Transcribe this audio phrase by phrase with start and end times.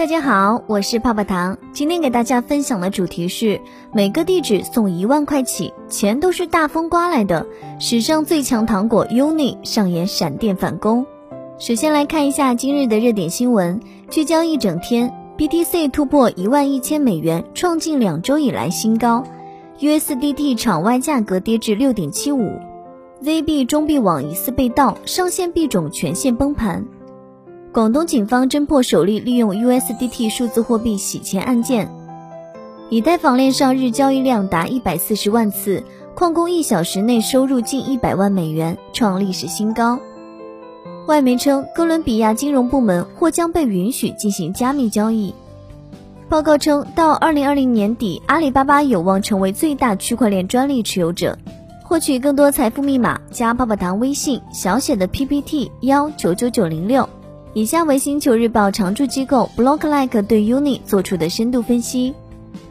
[0.00, 1.58] 大家好，我是泡泡糖。
[1.74, 3.60] 今天给大家分享的主题是
[3.92, 7.46] 每个地址送一万块起，钱都是大风刮来的。
[7.78, 11.04] 史上最强糖果 UNI 上演闪电反攻。
[11.58, 13.78] 首先来看一下今日的热点新闻，
[14.08, 19.22] 聚焦一整天，BTC 突破一万一千美元，创近两周以来新高。
[19.80, 22.52] USDT 场外价格跌至六点七五。
[23.22, 26.86] ZB 中币网疑似被盗，上线币种全线崩盘。
[27.72, 31.88] 广东警方侦破首例利用 USDT 数字货币洗钱案件。
[32.88, 35.84] 以太坊链上日交易量达一百四十万次，
[36.16, 40.00] 矿工一小时内收入近一百万美元，创历史新高。
[41.06, 45.32] 外媒称，哥伦比亚金融部门或将被允许进行加密交易。
[46.28, 51.38] 报告称，到二零二零年底，阿里巴巴有望成为最大区块链专利持有者。
[51.84, 57.08] 获取更多财富密码，加泡泡糖微信小写的 PPT 幺九九九零六。
[57.52, 62.14] 以下为星球日报常驻机构 Blocklike 对 Uni 做出的深度分析。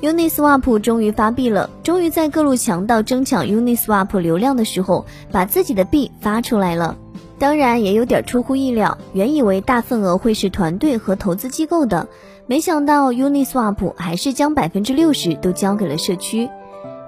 [0.00, 6.96] Uniswap 终于发币了，终于在各路强盗争抢 Uniswap 流量的时候，把自己的币发出来了。
[7.38, 12.08] 当然也有点出乎意料，原以为大份额会是团队和投资机构的，
[12.46, 16.48] 没想到 Uniswap 还是将百分之六十都交给了社区。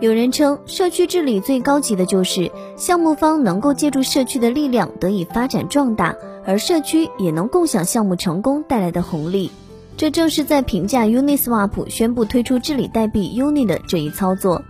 [0.00, 6.14] 有人称，社区治理最高级的就是项目方能够借助社区的力量得以发展壮大。
[6.46, 9.50] 而社区也能共享项目成功带来的红利，
[9.96, 14.62] 这正是在评价 Uniswap 宣布推出治理代币 Uni 的这一操作。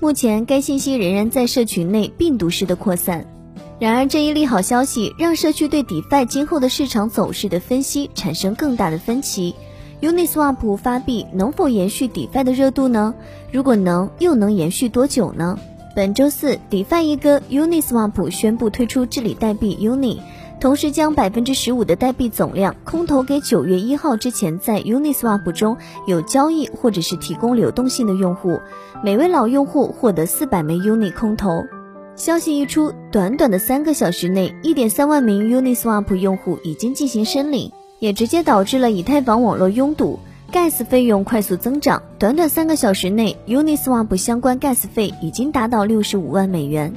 [0.00, 3.26] 目前该信息仍然在社群内病毒式的扩散。
[3.78, 9.54] 然而这一利好消息让社区对 DeFi 今后的市场走势的分析产生更大的分歧。
[10.00, 13.14] Uniswap 发币能否延续 DeFi 的热度呢？
[13.52, 15.58] 如果能，又能延续多久呢？
[15.94, 20.18] 本周四，DeFi 一哥 Uniswap 宣布推出治理代币 Uni。
[20.62, 28.60] 同时将百分之十五的代币总量空投给九月一号之前在 Uniswap 中有交易或者是提供流动性的用户，
[29.02, 31.64] 每位老用户获得四百枚 Uni 空投。
[32.14, 40.20] 消息一出，短短的三个小时内，一点三万名 Uniswap 用户已经进行申领，也直接导致了以太坊网络拥堵
[40.52, 42.00] ，Gas 费用快速增长。
[42.20, 46.94] 短短三个小时内，Uniswap 相关 Gas 费已经达到六十五万美元。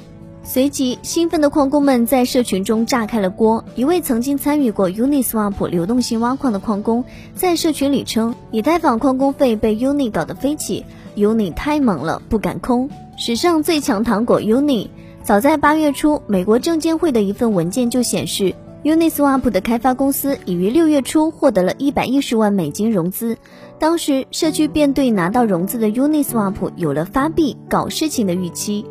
[0.48, 3.66] 随即，兴奋的矿工们在社群中炸开了锅。
[3.76, 10.86] 一位曾经参与过 Uniswap 流动性挖矿的矿工在社群里称：“以太坊矿工费被 Uni 搞得飞起
[11.16, 14.90] ，Uni 太猛了，不敢空。”史上最强糖果 Uni。
[15.24, 18.54] 早在八月初，美国证监会的一份文件就显示
[18.84, 23.36] ，Uniswap 的开发公司已于六月初获得了一百一十万美金融资。
[23.80, 28.86] 当时，社区便对拿到融资的 Uniswap 有了发币搞事情的预期。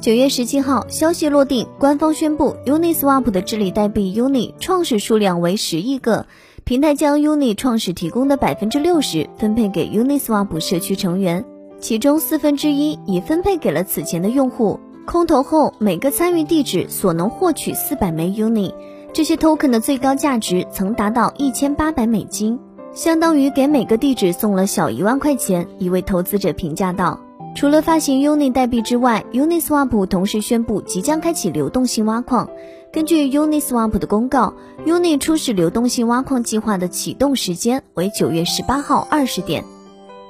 [0.00, 6.24] 九月十七号，消息落定，官方宣布 Uniswap 的治理代币 Uni 创始数量为十亿个，
[6.64, 11.44] 平台将 Uni 创始提供的百分之六十分配给 Uniswap 社区成员，
[11.80, 14.80] 其中四分之一已分配给了此前的用户。
[15.04, 18.72] 空投后，每个参与地址所能获取四百枚 Uni，
[19.12, 22.58] 这些 token 的最高价值曾达到一千八百美金，
[22.94, 25.68] 相当于给每个地址送了小一万块钱。
[25.78, 27.20] 一位投资者评价道。
[27.54, 32.48] 除了发行 Uni 代币之外，Uniswap 同时宣布即将开启流动性挖矿。
[32.92, 34.54] 根据 Uniswap 的公告
[34.86, 39.64] ，Uni 初始流动性挖矿计划的启动时间为九月十八号二十点。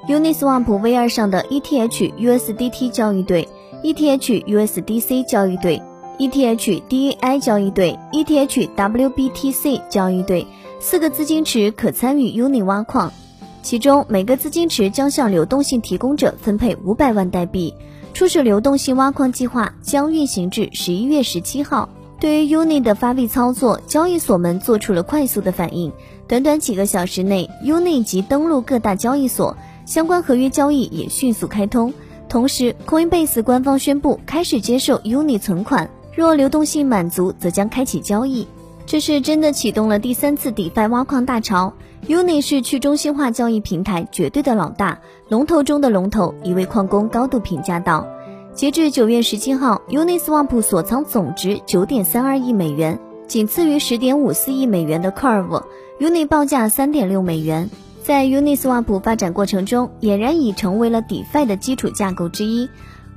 [0.07, 3.47] Uniswap V2 上的 ETH USDT 交易对、
[3.83, 5.81] ETH USDC 交易对、
[6.17, 10.45] ETH DAI 交易对、ETH WBTC 交易对
[10.79, 13.11] 四个资金池可参与 Uni 挖矿。
[13.61, 17.73] 其中每个资金池将向流动性提供者分配五百万代币。
[18.13, 21.87] 初始流动性挖矿计划将运行至十一月十七号。
[22.19, 25.91] 对于 Uni 的发币操作，交易所们做出了快速的反应。
[26.27, 31.93] 短短几个小时内，Uni 即登陆各大交易所，相关合约交易也迅速开通。
[32.29, 38.47] 同时，Coinbase 官方宣布开始接受 Uni 存款，若流动性满足，则将开启交易。
[38.91, 41.71] 这是真的启动了第三次 DeFi 挖矿大潮。
[42.09, 44.99] Uni 是去中心化交易平台绝对的老大，
[45.29, 46.35] 龙头中的龙头。
[46.43, 48.05] 一位矿工高度评价道
[48.53, 55.63] ：“截至九月十七号，Uniswap 锁仓总值九点三二亿美元，仅次于十点五四亿美元的 Curve。
[56.01, 57.69] Uni 报价三点六美元。
[58.03, 62.67] 在 Uniswap 发展过程中，俨然已成为了 DeFi 的基础架构之一，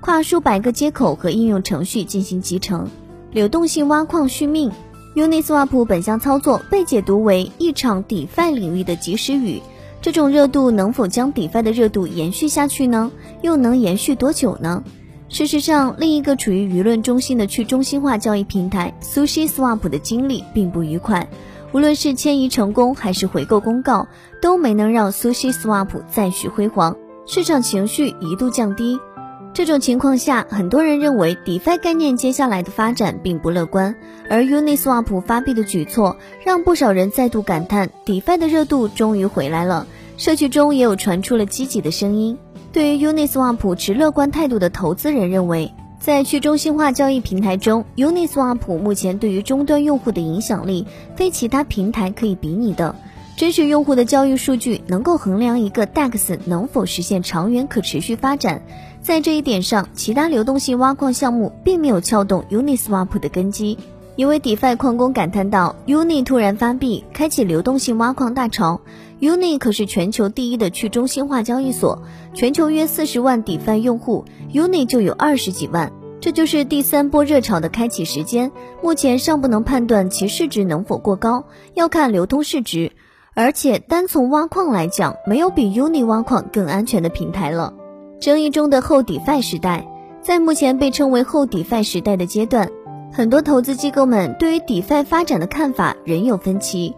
[0.00, 2.88] 跨数百个接口和应用程序进行集成，
[3.32, 4.71] 流动性挖矿续命。”
[5.14, 9.62] Uniswap 本项操作被解读为一场 DeFi 领域的及时雨，
[10.02, 13.12] 这种热度能否将 DeFi 的热度延续下去呢？
[13.40, 14.82] 又能延续多久呢？
[15.28, 21.28] 事实上，另一个处于舆论中心的去中心化交易平台 SushiSwap 的经历并不愉快。
[21.72, 24.08] 无论是迁移成功还是回购公告，
[24.43, 28.99] 都没能让 Sushi Swap 再续辉煌，市场情绪一度降低。
[29.55, 33.95] 这种情况下，很多人认为 DeFi 概念接下来的发展并不乐观，
[34.29, 39.87] 而 Uniswap 发币的举措让不少人再度感叹 DeFi 的热度终于回来了。
[40.17, 42.37] 社区中也有传出了积极的声音。
[42.73, 45.73] 对于 Uniswap 持乐观态度的投资人认为。
[46.00, 50.87] 在去中心化交易平台中，Uniswap 目前对于终端用户的影响力
[51.17, 52.95] 非其他平台可以比拟的。
[53.37, 58.61] 真实用户的交易数据能够衡量一个 DEX 能否实现长远可持续发展。
[59.05, 63.79] 在这一点上，其他流动性挖矿项目并没有撬动 Uniswap 的根基。
[64.17, 68.81] 一位 DeFi 矿工感叹道：“Uni 突然发币，开启流动性挖矿大潮。
[69.21, 72.03] Uni 可是全球第一的去中心化交易所，
[72.33, 74.25] 全球约四十万 DeFi 用户
[74.55, 75.93] ，Uni 就有二十几万。
[76.19, 78.50] 这就是第三波热潮的开启时间。
[78.83, 82.93] 目前尚不能判断其市值能否过高，要看流通市值。
[83.35, 87.75] 而且单从挖矿来讲，没有比 Uni 挖矿更安全的平台了。
[88.20, 89.87] 争议中的后 DeFi 时代，
[90.22, 92.70] 在目前被称为后 DeFi 时代的阶段。”
[93.12, 96.96] 很多投资机构们对于 DeFi 发展的看法仍有分歧，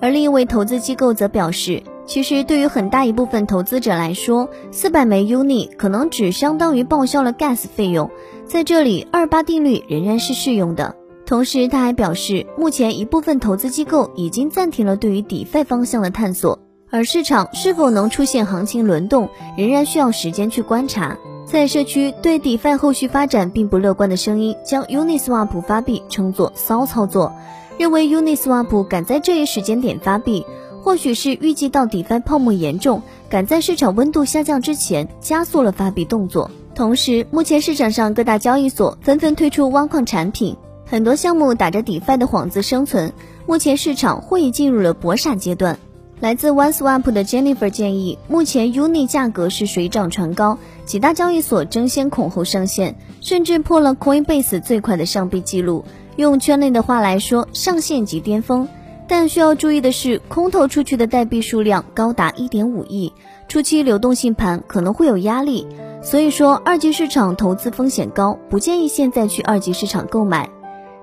[0.00, 8.10] 而另一位投资机构则表示，其实对于很大一部分投资者来说，四百枚 Uni 可能只相当于报销了 Gas 费用，
[8.46, 10.96] 在这里二八定律仍然是适用的。
[11.26, 16.58] 同时，他还表示，目前一部分投资机构已经暂停了对于 DeFi 方向的探索，
[16.90, 21.16] 而市场是否能出现行情轮动，仍然需要时间去观察。
[21.44, 27.34] 在社区对 DeFi 后续发展并不乐观的声音，将 Uniswap 发币称作骚操作，
[27.78, 30.44] 认为 Uniswap 敢在这一时间点发币，
[30.82, 36.50] 或许是预计到 DeFi 泡沫严重，赶在市场温度下降之前加速了发币动作。
[36.74, 40.56] 同时，目前市场上各大交易所纷纷推出挖矿产品，
[40.86, 43.12] 很多项目打着 DeFi 的幌子生存，
[43.46, 45.78] 目前市场或已进入了搏傻阶段。
[46.20, 55.84] 来自 OneSwap 的 Jennifer 建议，目前 Uni 价格是水涨船高，几大交易所争先恐后上线，甚至破了 Coinbase 最快的上币记录。
[56.16, 58.68] 用圈内的话来说，上线即巅峰。
[59.06, 63.12] 但需要注意的是，空投出去的代币数量高达1.5亿，
[63.46, 65.66] 初期流动性盘可能会有压力。
[66.02, 70.50] 所以说，二级市场投资风险高，不建议现在去二级市场购买。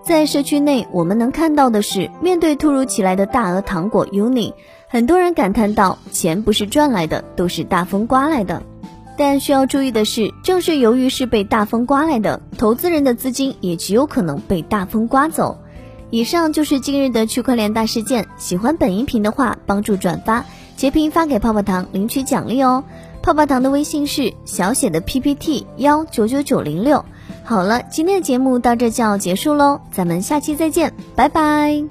[0.05, 4.53] 在社区内，我们能看到的是，面对突如其来的大额糖果 Uni。
[4.87, 8.61] 很多人感叹道：“钱不是赚来的，都是大风刮来的。”
[9.17, 15.57] 但需要注意的是，正是由于是被大风刮来的，投资人的资金也极有可能被大风刮走。
[16.11, 18.27] 以上就是今日的区块链大事件。
[18.37, 20.45] 喜欢本音频的话，帮助转发、
[20.77, 22.83] 截屏发给泡泡糖领取奖励哦。
[23.23, 27.03] 泡泡糖的微信是小写的 PPT 幺九九九零六。
[27.45, 31.85] 好了，今天的节目到这就要结束喽，咱们下期再见，拜拜。